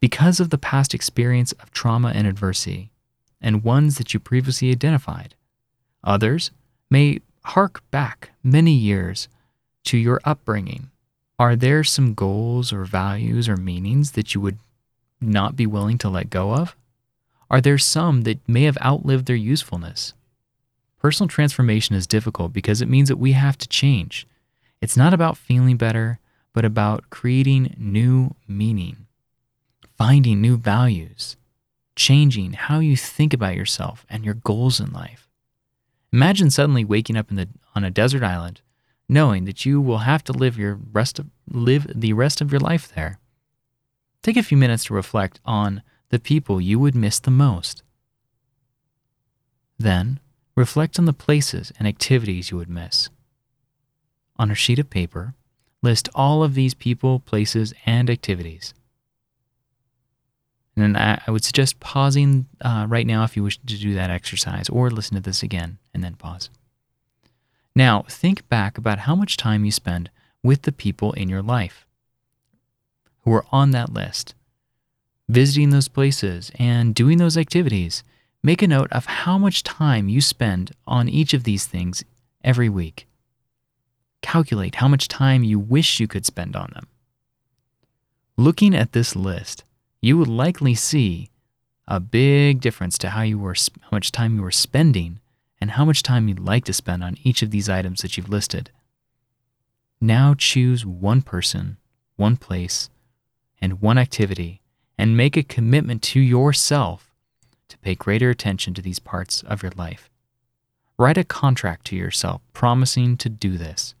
because 0.00 0.40
of 0.40 0.50
the 0.50 0.58
past 0.58 0.94
experience 0.94 1.52
of 1.52 1.70
trauma 1.70 2.12
and 2.14 2.26
adversity, 2.26 2.90
and 3.40 3.64
ones 3.64 3.96
that 3.96 4.12
you 4.12 4.20
previously 4.20 4.70
identified. 4.70 5.34
Others 6.04 6.50
may 6.90 7.20
hark 7.46 7.82
back 7.90 8.30
many 8.42 8.72
years 8.72 9.28
to 9.84 9.96
your 9.96 10.20
upbringing. 10.24 10.90
Are 11.38 11.54
there 11.54 11.84
some 11.84 12.14
goals 12.14 12.72
or 12.72 12.84
values 12.84 13.48
or 13.48 13.56
meanings 13.56 14.12
that 14.12 14.34
you 14.34 14.40
would 14.40 14.58
not 15.20 15.54
be 15.54 15.66
willing 15.66 15.98
to 15.98 16.08
let 16.08 16.30
go 16.30 16.54
of? 16.54 16.74
Are 17.48 17.60
there 17.60 17.78
some 17.78 18.22
that 18.22 18.46
may 18.48 18.62
have 18.64 18.78
outlived 18.84 19.26
their 19.26 19.36
usefulness? 19.36 20.12
Personal 20.98 21.28
transformation 21.28 21.94
is 21.94 22.06
difficult 22.06 22.52
because 22.52 22.82
it 22.82 22.88
means 22.88 23.08
that 23.08 23.18
we 23.18 23.32
have 23.32 23.56
to 23.58 23.68
change. 23.68 24.26
It's 24.80 24.96
not 24.96 25.14
about 25.14 25.36
feeling 25.36 25.76
better, 25.76 26.18
but 26.52 26.64
about 26.64 27.10
creating 27.10 27.76
new 27.78 28.34
meaning, 28.48 29.06
finding 29.96 30.40
new 30.40 30.56
values, 30.56 31.36
changing 31.94 32.54
how 32.54 32.80
you 32.80 32.96
think 32.96 33.32
about 33.32 33.54
yourself 33.54 34.04
and 34.10 34.24
your 34.24 34.34
goals 34.34 34.80
in 34.80 34.92
life. 34.92 35.25
Imagine 36.16 36.48
suddenly 36.48 36.82
waking 36.82 37.14
up 37.18 37.28
in 37.28 37.36
the, 37.36 37.46
on 37.74 37.84
a 37.84 37.90
desert 37.90 38.22
island, 38.22 38.62
knowing 39.06 39.44
that 39.44 39.66
you 39.66 39.82
will 39.82 39.98
have 39.98 40.24
to 40.24 40.32
live 40.32 40.56
your 40.56 40.80
rest 40.90 41.18
of, 41.18 41.26
live 41.46 41.86
the 41.94 42.14
rest 42.14 42.40
of 42.40 42.50
your 42.50 42.58
life 42.58 42.90
there. 42.94 43.18
Take 44.22 44.38
a 44.38 44.42
few 44.42 44.56
minutes 44.56 44.86
to 44.86 44.94
reflect 44.94 45.40
on 45.44 45.82
the 46.08 46.18
people 46.18 46.58
you 46.58 46.78
would 46.78 46.94
miss 46.94 47.18
the 47.18 47.30
most. 47.30 47.82
Then, 49.78 50.18
reflect 50.54 50.98
on 50.98 51.04
the 51.04 51.12
places 51.12 51.70
and 51.78 51.86
activities 51.86 52.50
you 52.50 52.56
would 52.56 52.70
miss. 52.70 53.10
On 54.38 54.50
a 54.50 54.54
sheet 54.54 54.78
of 54.78 54.88
paper, 54.88 55.34
list 55.82 56.08
all 56.14 56.42
of 56.42 56.54
these 56.54 56.72
people, 56.72 57.20
places, 57.20 57.74
and 57.84 58.08
activities. 58.08 58.72
And 60.76 60.94
then 60.94 61.20
I 61.26 61.30
would 61.30 61.44
suggest 61.44 61.80
pausing 61.80 62.46
uh, 62.60 62.86
right 62.88 63.06
now 63.06 63.24
if 63.24 63.34
you 63.34 63.42
wish 63.42 63.58
to 63.58 63.64
do 63.64 63.94
that 63.94 64.10
exercise, 64.10 64.68
or 64.68 64.90
listen 64.90 65.14
to 65.14 65.22
this 65.22 65.42
again 65.42 65.78
and 65.94 66.04
then 66.04 66.16
pause. 66.16 66.50
Now, 67.74 68.04
think 68.08 68.48
back 68.48 68.76
about 68.76 69.00
how 69.00 69.14
much 69.14 69.36
time 69.36 69.64
you 69.64 69.72
spend 69.72 70.10
with 70.42 70.62
the 70.62 70.72
people 70.72 71.12
in 71.12 71.28
your 71.28 71.42
life 71.42 71.86
who 73.22 73.32
are 73.32 73.46
on 73.50 73.70
that 73.72 73.92
list 73.92 74.34
visiting 75.28 75.70
those 75.70 75.88
places 75.88 76.50
and 76.58 76.94
doing 76.94 77.18
those 77.18 77.36
activities, 77.36 78.04
make 78.42 78.62
a 78.62 78.68
note 78.68 78.90
of 78.92 79.06
how 79.06 79.38
much 79.38 79.62
time 79.62 80.08
you 80.08 80.20
spend 80.20 80.72
on 80.86 81.08
each 81.08 81.34
of 81.34 81.44
these 81.44 81.66
things 81.66 82.04
every 82.44 82.68
week. 82.68 83.06
Calculate 84.22 84.76
how 84.76 84.88
much 84.88 85.08
time 85.08 85.42
you 85.42 85.58
wish 85.58 86.00
you 86.00 86.06
could 86.06 86.26
spend 86.26 86.56
on 86.56 86.70
them. 86.74 86.86
Looking 88.36 88.74
at 88.74 88.92
this 88.92 89.16
list, 89.16 89.64
you 90.00 90.18
would 90.18 90.28
likely 90.28 90.74
see 90.74 91.30
a 91.88 92.00
big 92.00 92.60
difference 92.60 92.98
to 92.98 93.10
how 93.10 93.22
you 93.22 93.38
were 93.38 93.54
how 93.54 93.88
much 93.92 94.12
time 94.12 94.36
you 94.36 94.42
were 94.42 94.50
spending 94.50 95.20
and 95.60 95.72
how 95.72 95.84
much 95.84 96.02
time 96.02 96.28
you'd 96.28 96.38
like 96.38 96.64
to 96.64 96.72
spend 96.72 97.02
on 97.02 97.16
each 97.22 97.42
of 97.42 97.50
these 97.50 97.68
items 97.68 98.02
that 98.02 98.16
you've 98.16 98.28
listed. 98.28 98.70
Now 100.00 100.34
choose 100.34 100.84
one 100.84 101.22
person, 101.22 101.78
one 102.16 102.36
place, 102.36 102.90
and 103.60 103.80
one 103.80 103.98
activity 103.98 104.60
and 104.98 105.16
make 105.16 105.36
a 105.36 105.42
commitment 105.42 106.02
to 106.02 106.20
yourself 106.20 107.12
to 107.68 107.78
pay 107.78 107.94
greater 107.94 108.30
attention 108.30 108.74
to 108.74 108.82
these 108.82 108.98
parts 108.98 109.42
of 109.42 109.62
your 109.62 109.72
life. 109.76 110.08
Write 110.98 111.18
a 111.18 111.24
contract 111.24 111.86
to 111.86 111.96
yourself 111.96 112.40
promising 112.52 113.16
to 113.18 113.28
do 113.28 113.58
this. 113.58 113.95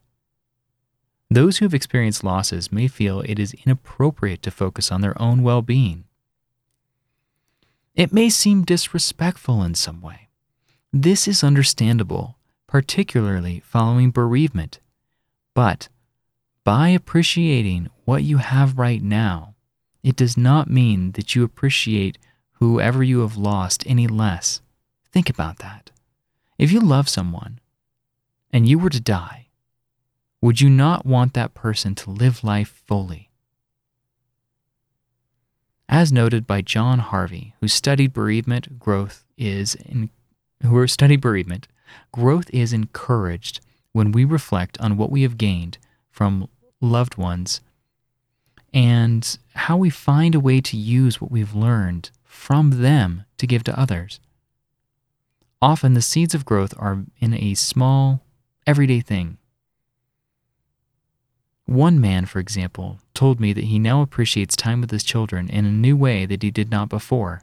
Those 1.30 1.58
who 1.58 1.64
have 1.64 1.74
experienced 1.74 2.22
losses 2.22 2.70
may 2.70 2.86
feel 2.88 3.20
it 3.20 3.38
is 3.38 3.54
inappropriate 3.64 4.42
to 4.42 4.50
focus 4.50 4.92
on 4.92 5.00
their 5.00 5.20
own 5.20 5.42
well 5.42 5.62
being. 5.62 6.04
It 7.94 8.12
may 8.12 8.28
seem 8.28 8.64
disrespectful 8.64 9.62
in 9.62 9.74
some 9.74 10.00
way. 10.00 10.28
This 10.92 11.26
is 11.26 11.42
understandable, 11.42 12.36
particularly 12.66 13.60
following 13.60 14.10
bereavement. 14.10 14.80
But 15.54 15.88
by 16.62 16.88
appreciating 16.88 17.90
what 18.04 18.22
you 18.22 18.36
have 18.38 18.78
right 18.78 19.02
now, 19.02 19.54
it 20.02 20.14
does 20.14 20.36
not 20.36 20.70
mean 20.70 21.12
that 21.12 21.34
you 21.34 21.42
appreciate 21.42 22.18
whoever 22.52 23.02
you 23.02 23.20
have 23.20 23.36
lost 23.36 23.82
any 23.86 24.06
less. 24.06 24.60
Think 25.10 25.28
about 25.28 25.58
that. 25.58 25.90
If 26.58 26.70
you 26.70 26.80
love 26.80 27.08
someone 27.08 27.60
and 28.52 28.68
you 28.68 28.78
were 28.78 28.90
to 28.90 29.00
die, 29.00 29.45
would 30.40 30.60
you 30.60 30.68
not 30.70 31.06
want 31.06 31.34
that 31.34 31.54
person 31.54 31.94
to 31.96 32.10
live 32.10 32.44
life 32.44 32.82
fully? 32.86 33.30
As 35.88 36.12
noted 36.12 36.46
by 36.46 36.62
John 36.62 36.98
Harvey, 36.98 37.54
who 37.60 37.68
studied 37.68 38.12
bereavement, 38.12 38.78
growth 38.78 39.24
is 39.38 39.74
in, 39.76 40.10
who 40.62 40.86
studied 40.86 41.20
bereavement, 41.20 41.68
growth 42.12 42.50
is 42.52 42.72
encouraged 42.72 43.60
when 43.92 44.12
we 44.12 44.24
reflect 44.24 44.78
on 44.80 44.96
what 44.96 45.10
we 45.10 45.22
have 45.22 45.38
gained 45.38 45.78
from 46.10 46.48
loved 46.80 47.16
ones 47.16 47.60
and 48.74 49.38
how 49.54 49.76
we 49.76 49.88
find 49.88 50.34
a 50.34 50.40
way 50.40 50.60
to 50.60 50.76
use 50.76 51.20
what 51.20 51.30
we've 51.30 51.54
learned 51.54 52.10
from 52.24 52.82
them 52.82 53.24
to 53.38 53.46
give 53.46 53.64
to 53.64 53.80
others. 53.80 54.20
Often 55.62 55.94
the 55.94 56.02
seeds 56.02 56.34
of 56.34 56.44
growth 56.44 56.74
are 56.78 57.04
in 57.18 57.32
a 57.32 57.54
small, 57.54 58.22
everyday 58.66 59.00
thing. 59.00 59.38
One 61.66 62.00
man, 62.00 62.26
for 62.26 62.38
example, 62.38 63.00
told 63.12 63.40
me 63.40 63.52
that 63.52 63.64
he 63.64 63.78
now 63.78 64.00
appreciates 64.00 64.54
time 64.54 64.80
with 64.80 64.92
his 64.92 65.02
children 65.02 65.48
in 65.48 65.66
a 65.66 65.70
new 65.70 65.96
way 65.96 66.24
that 66.24 66.42
he 66.42 66.50
did 66.52 66.70
not 66.70 66.88
before. 66.88 67.42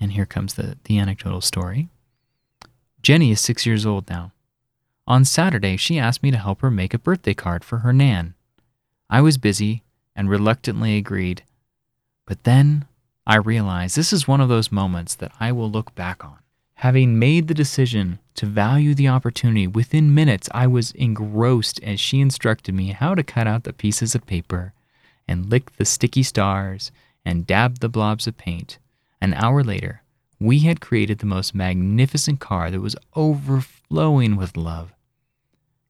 And 0.00 0.12
here 0.12 0.26
comes 0.26 0.54
the, 0.54 0.78
the 0.84 0.98
anecdotal 0.98 1.42
story. 1.42 1.88
Jenny 3.02 3.30
is 3.30 3.40
six 3.40 3.66
years 3.66 3.84
old 3.84 4.08
now. 4.08 4.32
On 5.06 5.26
Saturday, 5.26 5.76
she 5.76 5.98
asked 5.98 6.22
me 6.22 6.30
to 6.30 6.38
help 6.38 6.62
her 6.62 6.70
make 6.70 6.94
a 6.94 6.98
birthday 6.98 7.34
card 7.34 7.62
for 7.62 7.78
her 7.78 7.92
Nan. 7.92 8.34
I 9.10 9.20
was 9.20 9.36
busy 9.36 9.82
and 10.16 10.30
reluctantly 10.30 10.96
agreed. 10.96 11.42
But 12.26 12.44
then 12.44 12.86
I 13.26 13.36
realized 13.36 13.96
this 13.96 14.14
is 14.14 14.26
one 14.26 14.40
of 14.40 14.48
those 14.48 14.72
moments 14.72 15.14
that 15.16 15.32
I 15.38 15.52
will 15.52 15.70
look 15.70 15.94
back 15.94 16.24
on. 16.24 16.38
Having 16.84 17.18
made 17.18 17.48
the 17.48 17.54
decision 17.54 18.18
to 18.34 18.44
value 18.44 18.94
the 18.94 19.08
opportunity, 19.08 19.66
within 19.66 20.14
minutes 20.14 20.50
I 20.52 20.66
was 20.66 20.90
engrossed 20.90 21.82
as 21.82 21.98
she 21.98 22.20
instructed 22.20 22.74
me 22.74 22.88
how 22.88 23.14
to 23.14 23.22
cut 23.22 23.46
out 23.46 23.64
the 23.64 23.72
pieces 23.72 24.14
of 24.14 24.26
paper 24.26 24.74
and 25.26 25.48
lick 25.48 25.76
the 25.76 25.86
sticky 25.86 26.22
stars 26.24 26.92
and 27.24 27.46
dab 27.46 27.78
the 27.78 27.88
blobs 27.88 28.26
of 28.26 28.36
paint. 28.36 28.76
An 29.18 29.32
hour 29.32 29.64
later, 29.64 30.02
we 30.38 30.58
had 30.58 30.82
created 30.82 31.20
the 31.20 31.24
most 31.24 31.54
magnificent 31.54 32.38
car 32.38 32.70
that 32.70 32.82
was 32.82 32.96
overflowing 33.16 34.36
with 34.36 34.54
love. 34.54 34.92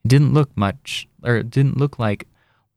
It 0.05 0.11
didn't 0.11 0.33
look 0.33 0.57
much, 0.57 1.09
or 1.25 1.39
it 1.39 1.51
didn't 1.51 1.77
look 1.77 1.99
like 1.99 2.29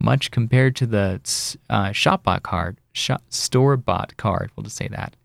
much 0.01 0.31
compared 0.31 0.75
to 0.77 0.87
the 0.87 1.21
uh, 1.69 1.91
shop-bought 1.91 2.41
card, 2.41 2.77
shop, 2.93 3.21
store-bought 3.29 4.17
card, 4.17 4.49
we'll 4.55 4.63
just 4.63 4.77
say 4.77 4.87
that. 4.87 5.15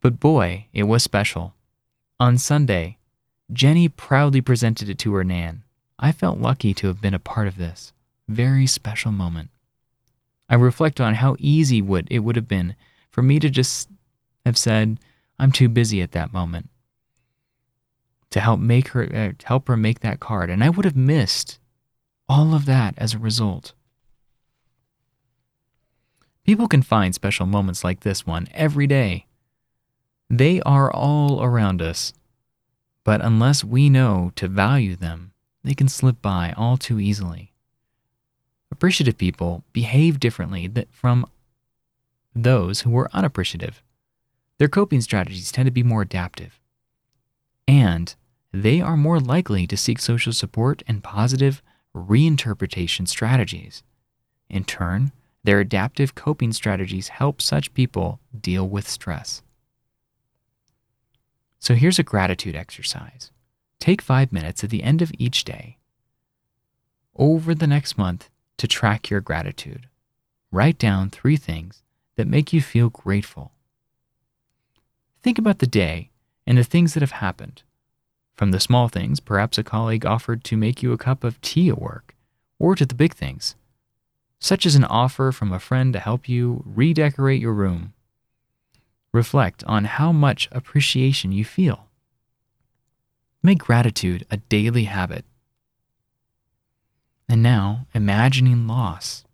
But 0.00 0.20
boy, 0.20 0.66
it 0.72 0.84
was 0.84 1.02
special. 1.02 1.52
On 2.20 2.38
Sunday, 2.38 2.98
Jenny 3.52 3.88
proudly 3.88 4.40
presented 4.40 4.88
it 4.88 4.98
to 4.98 5.14
her 5.14 5.24
Nan. 5.24 5.64
I 5.98 6.12
felt 6.12 6.38
lucky 6.38 6.72
to 6.74 6.86
have 6.86 7.00
been 7.00 7.14
a 7.14 7.18
part 7.18 7.48
of 7.48 7.56
this 7.56 7.92
very 8.28 8.66
special 8.66 9.12
moment. 9.12 9.50
I 10.48 10.54
reflect 10.54 11.00
on 11.00 11.14
how 11.14 11.36
easy 11.38 11.82
would 11.82 12.06
it 12.10 12.20
would 12.20 12.36
have 12.36 12.48
been 12.48 12.76
for 13.10 13.22
me 13.22 13.38
to 13.40 13.50
just 13.50 13.88
have 14.46 14.56
said, 14.56 14.98
"I'm 15.38 15.52
too 15.52 15.68
busy 15.68 16.02
at 16.02 16.12
that 16.12 16.32
moment." 16.32 16.70
To 18.30 18.40
help 18.40 18.60
make 18.60 18.88
her 18.88 19.04
uh, 19.14 19.32
help 19.44 19.68
her 19.68 19.76
make 19.76 20.00
that 20.00 20.20
card, 20.20 20.50
and 20.50 20.62
I 20.62 20.70
would 20.70 20.84
have 20.84 20.96
missed 20.96 21.58
all 22.28 22.54
of 22.54 22.64
that 22.66 22.94
as 22.96 23.14
a 23.14 23.18
result. 23.18 23.72
People 26.44 26.68
can 26.68 26.82
find 26.82 27.14
special 27.14 27.46
moments 27.46 27.82
like 27.84 28.00
this 28.00 28.26
one 28.26 28.48
every 28.52 28.86
day. 28.86 29.26
They 30.30 30.60
are 30.62 30.90
all 30.90 31.42
around 31.42 31.82
us. 31.82 32.12
But 33.04 33.20
unless 33.20 33.62
we 33.62 33.90
know 33.90 34.32
to 34.36 34.48
value 34.48 34.96
them, 34.96 35.32
they 35.62 35.74
can 35.74 35.88
slip 35.88 36.22
by 36.22 36.54
all 36.56 36.76
too 36.76 36.98
easily. 36.98 37.52
Appreciative 38.70 39.18
people 39.18 39.62
behave 39.72 40.18
differently 40.18 40.70
from 40.90 41.26
those 42.34 42.80
who 42.80 42.96
are 42.98 43.10
unappreciative. 43.12 43.82
Their 44.58 44.68
coping 44.68 45.00
strategies 45.00 45.52
tend 45.52 45.66
to 45.66 45.72
be 45.72 45.82
more 45.82 46.02
adaptive. 46.02 46.58
And 47.68 48.14
they 48.52 48.80
are 48.80 48.96
more 48.96 49.20
likely 49.20 49.66
to 49.66 49.76
seek 49.76 49.98
social 49.98 50.32
support 50.32 50.82
and 50.86 51.02
positive 51.02 51.62
reinterpretation 51.94 53.06
strategies. 53.06 53.82
In 54.48 54.64
turn, 54.64 55.12
their 55.44 55.60
adaptive 55.60 56.14
coping 56.14 56.52
strategies 56.52 57.08
help 57.08 57.40
such 57.40 57.74
people 57.74 58.20
deal 58.38 58.68
with 58.68 58.88
stress. 58.88 59.42
So 61.64 61.74
here's 61.74 61.98
a 61.98 62.02
gratitude 62.02 62.54
exercise. 62.54 63.30
Take 63.80 64.02
five 64.02 64.34
minutes 64.34 64.62
at 64.62 64.68
the 64.68 64.82
end 64.82 65.00
of 65.00 65.10
each 65.18 65.44
day 65.44 65.78
over 67.16 67.54
the 67.54 67.66
next 67.66 67.96
month 67.96 68.28
to 68.58 68.68
track 68.68 69.08
your 69.08 69.22
gratitude. 69.22 69.88
Write 70.52 70.76
down 70.76 71.08
three 71.08 71.38
things 71.38 71.82
that 72.16 72.26
make 72.26 72.52
you 72.52 72.60
feel 72.60 72.90
grateful. 72.90 73.52
Think 75.22 75.38
about 75.38 75.60
the 75.60 75.66
day 75.66 76.10
and 76.46 76.58
the 76.58 76.64
things 76.64 76.92
that 76.92 77.00
have 77.00 77.12
happened. 77.12 77.62
From 78.34 78.50
the 78.50 78.60
small 78.60 78.88
things, 78.88 79.18
perhaps 79.18 79.56
a 79.56 79.64
colleague 79.64 80.04
offered 80.04 80.44
to 80.44 80.58
make 80.58 80.82
you 80.82 80.92
a 80.92 80.98
cup 80.98 81.24
of 81.24 81.40
tea 81.40 81.70
at 81.70 81.80
work, 81.80 82.14
or 82.58 82.74
to 82.74 82.84
the 82.84 82.94
big 82.94 83.14
things, 83.14 83.54
such 84.38 84.66
as 84.66 84.74
an 84.74 84.84
offer 84.84 85.32
from 85.32 85.50
a 85.50 85.58
friend 85.58 85.94
to 85.94 85.98
help 85.98 86.28
you 86.28 86.62
redecorate 86.66 87.40
your 87.40 87.54
room. 87.54 87.93
Reflect 89.14 89.62
on 89.68 89.84
how 89.84 90.10
much 90.10 90.48
appreciation 90.50 91.30
you 91.30 91.44
feel. 91.44 91.86
Make 93.44 93.60
gratitude 93.60 94.26
a 94.28 94.38
daily 94.38 94.84
habit. 94.84 95.24
And 97.28 97.40
now, 97.40 97.86
imagining 97.94 98.66
loss. 98.66 99.24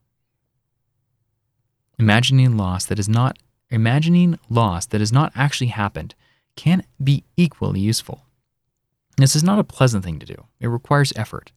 Imagining 1.99 2.59
loss 2.59 2.85
that 2.85 2.99
is 2.99 3.09
not 3.09 3.39
imagining 3.71 4.39
loss 4.51 4.85
that 4.85 5.01
has 5.01 5.13
not 5.13 5.33
actually 5.35 5.69
happened 5.69 6.15
can 6.57 6.85
be 7.03 7.25
equally 7.39 7.81
useful. 7.81 8.27
This 9.17 9.35
is 9.35 9.43
not 9.43 9.59
a 9.59 9.65
pleasant 9.65 10.05
thing 10.05 10.19
to 10.19 10.27
do. 10.27 10.45
It 10.61 10.67
requires 10.67 11.11
effort 11.17 11.53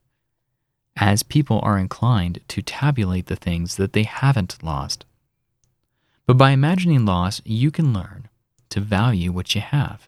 as 0.96 1.24
people 1.24 1.60
are 1.62 1.78
inclined 1.78 2.40
to 2.48 2.62
tabulate 2.62 3.26
the 3.26 3.36
things 3.36 3.76
that 3.76 3.92
they 3.92 4.04
haven't 4.04 4.64
lost. 4.64 5.04
But 6.26 6.38
by 6.38 6.52
imagining 6.52 7.06
loss, 7.06 7.42
you 7.44 7.70
can 7.70 7.94
learn 7.94 8.30
to 8.70 8.80
value 8.80 9.32
what 9.32 9.56
you 9.56 9.62
have. 9.62 10.08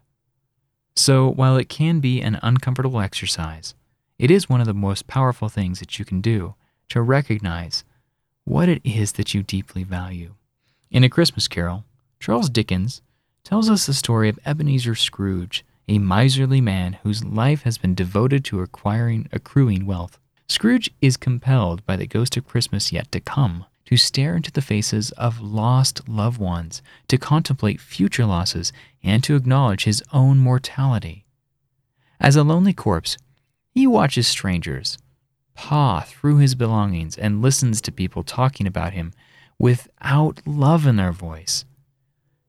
So, 0.95 1.29
while 1.29 1.57
it 1.57 1.67
can 1.67 2.00
be 2.00 2.22
an 2.22 2.39
uncomfortable 2.41 3.01
exercise, 3.01 3.75
it 4.17 4.31
is 4.31 4.50
one 4.50 4.62
of 4.62 4.67
the 4.67 4.74
most 4.74 5.07
powerful 5.07 5.50
things 5.50 5.79
that 5.79 6.00
you 6.00 6.05
can 6.05 6.22
do 6.22 6.55
to 6.89 7.01
recognize 7.01 7.84
what 8.45 8.69
it 8.69 8.81
is 8.86 9.13
that 9.13 9.34
you 9.34 9.43
deeply 9.43 9.84
value. 9.84 10.36
In 10.89 11.03
A 11.03 11.10
Christmas 11.10 11.50
Carol, 11.50 11.84
Charles 12.19 12.50
Dickens 12.50 13.01
tells 13.43 13.69
us 13.69 13.86
the 13.86 13.93
story 13.93 14.29
of 14.29 14.39
Ebenezer 14.45 14.95
Scrooge, 14.95 15.65
a 15.89 16.00
miserly 16.00 16.62
man 16.62 16.93
whose 17.03 17.25
life 17.25 17.63
has 17.63 17.77
been 17.77 17.93
devoted 17.93 18.45
to 18.45 18.62
acquiring 18.62 19.27
accruing 19.34 19.86
wealth. 19.86 20.17
Scrooge 20.48 20.91
is 21.01 21.17
compelled 21.17 21.86
by 21.86 21.98
the 21.98 22.07
ghost 22.07 22.38
of 22.38 22.48
Christmas 22.48 22.91
yet 22.91 23.12
to 23.12 23.19
come 23.19 23.65
to 23.86 23.98
stare 23.98 24.36
into 24.36 24.51
the 24.51 24.62
faces 24.62 25.12
of 25.12 25.42
lost 25.42 26.08
loved 26.08 26.39
ones, 26.39 26.82
to 27.08 27.18
contemplate 27.18 27.80
future 27.80 28.25
losses, 28.25 28.74
and 29.04 29.24
to 29.24 29.36
acknowledge 29.36 29.84
his 29.84 30.04
own 30.12 30.38
mortality. 30.38 31.25
As 32.20 32.36
a 32.36 32.44
lonely 32.44 32.74
corpse, 32.74 33.18
he 33.70 33.86
watches 33.86 34.27
strangers, 34.27 34.98
paw 35.54 36.01
through 36.01 36.38
his 36.38 36.56
belongings, 36.56 37.18
and 37.18 37.42
listens 37.42 37.82
to 37.82 37.92
people 37.92 38.24
talking 38.24 38.65
about 38.65 38.94
him 38.94 39.13
without 39.60 40.42
love 40.46 40.88
in 40.88 40.96
their 40.96 41.12
voice. 41.12 41.65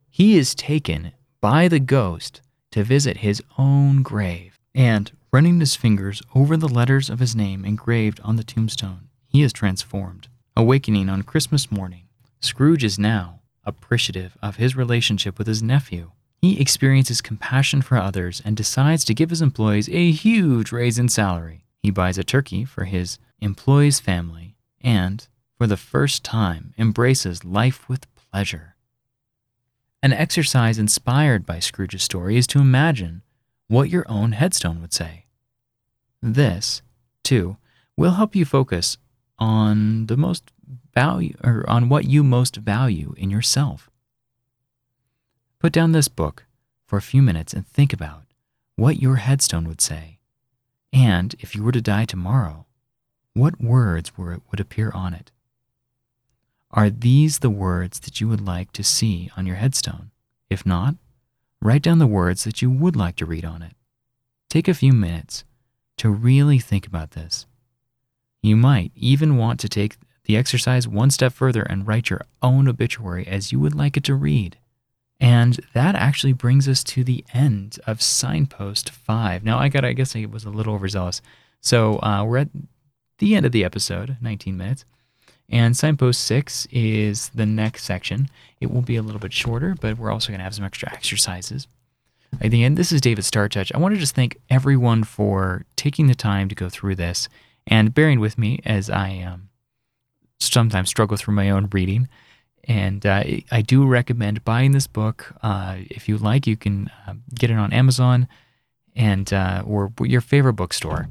He 0.09 0.39
is 0.39 0.55
taken 0.55 1.13
by 1.41 1.69
the 1.69 1.81
ghost 1.81 2.41
to 2.71 2.83
visit 2.83 3.19
his 3.19 3.43
own 3.59 4.03
grave, 4.03 4.59
and 4.75 5.13
Running 5.37 5.61
his 5.61 5.77
fingers 5.77 6.23
over 6.35 6.57
the 6.57 6.67
letters 6.67 7.11
of 7.11 7.19
his 7.19 7.37
name 7.37 7.63
engraved 7.67 8.21
on 8.21 8.37
the 8.37 8.43
tombstone, 8.43 9.09
he 9.29 9.43
is 9.43 9.53
transformed. 9.53 10.29
Awakening 10.59 11.11
on 11.11 11.21
Christmas 11.21 11.71
morning, 11.71 12.05
Scrooge 12.41 12.83
is 12.83 12.99
now 12.99 13.41
appreciative 13.65 14.39
of 14.43 14.57
his 14.57 14.75
relationship 14.75 15.37
with 15.37 15.47
his 15.47 15.63
nephew. 15.63 16.13
He 16.41 16.59
experiences 16.59 17.21
compassion 17.21 17.83
for 17.83 17.99
others 17.99 18.41
and 18.43 18.57
decides 18.57 19.05
to 19.05 19.13
give 19.13 19.29
his 19.29 19.43
employees 19.43 19.87
a 19.91 20.11
huge 20.13 20.73
raise 20.73 20.99
in 20.99 21.11
salary. 21.11 21.67
He 21.83 21.91
buys 21.91 22.17
a 22.17 22.25
turkey 22.25 22.65
for 22.65 22.85
his 22.85 23.19
employee's 23.39 24.01
family 24.01 24.57
and, 24.81 25.29
for 25.59 25.67
the 25.67 25.77
first 25.77 26.25
time, 26.25 26.73
embraces 26.79 27.45
life 27.45 27.87
with 27.87 28.07
pleasure. 28.15 28.77
An 30.03 30.15
exercise 30.15 30.79
inspired 30.79 31.45
by 31.45 31.59
Scrooge's 31.59 32.03
story 32.03 32.39
is 32.39 32.47
to 32.47 32.61
imagine 32.61 33.23
what 33.69 33.91
your 33.91 34.07
own 34.09 34.33
headstone 34.33 34.81
would 34.81 34.95
say. 34.95 35.27
This, 36.23 36.81
too, 37.23 37.59
will 37.95 38.13
help 38.13 38.35
you 38.35 38.47
focus 38.47 38.97
on 39.39 40.07
the 40.07 40.17
most 40.17 40.51
value 40.95 41.35
or 41.45 41.69
on 41.69 41.89
what 41.89 42.05
you 42.05 42.25
most 42.25 42.57
value 42.57 43.15
in 43.17 43.31
yourself. 43.31 43.91
Put 45.59 45.73
down 45.73 45.93
this 45.93 46.09
book 46.09 46.45
for 46.87 46.97
a 46.97 47.03
few 47.03 47.23
minutes 47.23 47.53
and 47.53 47.67
think 47.67 47.93
about 47.93 48.23
what 48.77 49.01
your 49.01 49.17
headstone 49.17 49.69
would 49.69 49.81
say. 49.81 50.19
And 50.93 51.35
if 51.41 51.55
you 51.55 51.63
were 51.63 51.73
to 51.73 51.81
die 51.81 52.05
tomorrow, 52.05 52.67
what 53.35 53.61
words 53.61 54.17
were, 54.17 54.41
would 54.51 54.61
appear 54.61 54.91
on 54.93 55.13
it? 55.13 55.31
Are 56.71 56.91
these 56.91 57.41
the 57.41 57.51
words 57.51 58.01
that 58.01 58.21
you 58.21 58.29
would 58.29 58.41
like 58.41 58.73
to 58.73 58.85
see 58.85 59.31
on 59.37 59.47
your 59.47 59.57
headstone? 59.57 60.11
If 60.49 60.65
not, 60.65 60.97
write 61.61 61.83
down 61.83 61.99
the 61.99 62.07
words 62.07 62.45
that 62.45 62.63
you 62.63 62.71
would 62.71 62.97
like 62.97 63.17
to 63.17 63.27
read 63.27 63.45
on 63.45 63.63
it. 63.63 63.73
Take 64.49 64.69
a 64.69 64.75
few 64.75 64.93
minutes 64.93 65.45
to 65.99 66.11
really 66.11 66.59
think 66.59 66.87
about 66.87 67.13
this. 67.13 67.47
You 68.47 68.57
might 68.57 68.93
even 68.95 69.37
want 69.37 69.59
to 69.59 69.69
take 69.69 69.97
the 70.23 70.37
exercise 70.37 70.87
one 70.87 71.11
step 71.11 71.33
further 71.33 71.63
and 71.63 71.85
write 71.85 72.11
your 72.11 72.21
own 72.41 72.69
obituary 72.69 73.27
as 73.27 73.51
you 73.51 73.59
would 73.59 73.75
like 73.75 73.97
it 73.97 74.05
to 74.05 74.15
read. 74.15 74.57
And 75.19 75.59
that 75.73 75.97
actually 75.97 76.33
brings 76.33 76.69
us 76.69 76.85
to 76.85 77.03
the 77.03 77.25
end 77.35 77.81
of 77.89 78.01
Signpost 78.01 78.91
5. 78.91 79.43
Now, 79.43 79.59
I 79.59 79.69
got, 79.69 79.85
I 79.85 79.95
guess 79.95 80.15
I 80.15 80.27
was 80.27 80.45
a 80.45 80.51
little 80.51 80.75
overzealous. 80.75 81.23
So 81.61 81.99
uh, 82.05 82.23
we're 82.25 82.37
at 82.39 82.51
the 83.19 83.35
end 83.35 83.47
of 83.47 83.51
the 83.51 83.65
episode, 83.65 84.17
19 84.21 84.57
minutes. 84.57 84.85
And 85.49 85.77
Signpost 85.77 86.21
6 86.21 86.69
is 86.71 87.31
the 87.31 87.47
next 87.47 87.83
section. 87.83 88.29
It 88.61 88.71
will 88.71 88.83
be 88.83 88.95
a 88.95 89.03
little 89.03 89.21
bit 89.21 89.33
shorter, 89.33 89.75
but 89.81 89.99
we're 89.99 90.13
also 90.13 90.29
going 90.29 90.39
to 90.39 90.45
have 90.45 90.55
some 90.55 90.65
extra 90.65 90.93
exercises. 90.93 91.67
At 92.41 92.53
the 92.53 92.63
end, 92.63 92.79
this 92.79 92.93
is 92.93 93.01
David 93.01 93.25
StarrTouch. 93.25 93.75
I 93.75 93.79
want 93.79 93.95
to 93.97 94.01
just 94.01 94.15
thank 94.15 94.39
everyone 94.51 95.03
for 95.03 95.65
taking 95.75 96.07
the 96.07 96.15
time 96.15 96.49
to 96.49 96.55
go 96.55 96.69
through 96.69 96.95
this 96.95 97.29
and 97.67 97.95
bearing 97.95 98.21
with 98.21 98.39
me 98.39 98.61
as 98.65 98.91
I 98.91 99.19
um, 99.19 99.49
sometimes 100.39 100.89
struggle 100.89 101.17
through 101.17 101.35
my 101.35 101.51
own 101.51 101.69
reading. 101.73 102.09
And 102.65 103.07
uh, 103.07 103.23
I 103.53 103.63
do 103.63 103.87
recommend 103.87 104.45
buying 104.45 104.73
this 104.73 104.87
book. 104.87 105.35
Uh, 105.43 105.77
if 105.79 106.09
you 106.09 106.19
like, 106.19 106.47
you 106.47 106.57
can 106.57 106.91
uh, 107.07 107.15
get 107.35 107.51
it 107.51 107.57
on 107.57 107.73
Amazon 107.73 108.27
and 108.97 109.33
uh, 109.33 109.63
or 109.65 109.93
your 110.01 110.21
favorite 110.21 110.55
bookstore. 110.55 111.09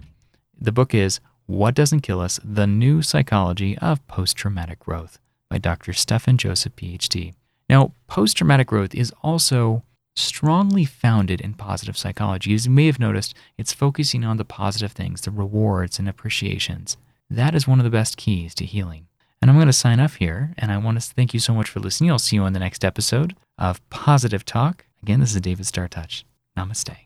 The 0.59 0.73
book 0.73 0.93
is 0.93 1.21
"What 1.45 1.75
Doesn't 1.75 2.01
Kill 2.01 2.19
Us: 2.19 2.39
The 2.43 2.67
New 2.67 3.01
Psychology 3.01 3.77
of 3.77 4.05
Post-Traumatic 4.07 4.79
Growth" 4.79 5.19
by 5.49 5.57
Dr. 5.57 5.93
Stephan 5.93 6.37
Joseph, 6.37 6.75
PhD. 6.75 7.33
Now, 7.69 7.93
post-traumatic 8.07 8.67
growth 8.67 8.93
is 8.93 9.13
also 9.23 9.83
strongly 10.15 10.85
founded 10.85 11.41
in 11.41 11.53
positive 11.53 11.97
psychology. 11.97 12.53
As 12.53 12.65
you 12.65 12.71
may 12.71 12.85
have 12.87 12.99
noticed, 12.99 13.35
it's 13.57 13.73
focusing 13.73 14.23
on 14.23 14.37
the 14.37 14.45
positive 14.45 14.91
things, 14.91 15.21
the 15.21 15.31
rewards 15.31 15.99
and 15.99 16.07
appreciations. 16.07 16.97
That 17.29 17.55
is 17.55 17.67
one 17.67 17.79
of 17.79 17.83
the 17.83 17.89
best 17.89 18.17
keys 18.17 18.55
to 18.55 18.65
healing. 18.65 19.07
And 19.41 19.51
I'm 19.51 19.57
going 19.57 19.67
to 19.67 19.73
sign 19.73 19.99
off 19.99 20.15
here, 20.15 20.53
and 20.57 20.71
I 20.71 20.77
want 20.77 20.99
to 21.01 21.13
thank 21.13 21.33
you 21.33 21.39
so 21.39 21.53
much 21.53 21.69
for 21.69 21.79
listening. 21.79 22.09
I'll 22.09 22.19
see 22.19 22.35
you 22.35 22.43
on 22.43 22.53
the 22.53 22.59
next 22.59 22.85
episode 22.85 23.35
of 23.57 23.87
Positive 23.89 24.45
Talk. 24.45 24.85
Again, 25.03 25.19
this 25.19 25.35
is 25.35 25.41
David 25.41 25.65
StarrTouch. 25.65 26.23
Namaste. 26.57 27.05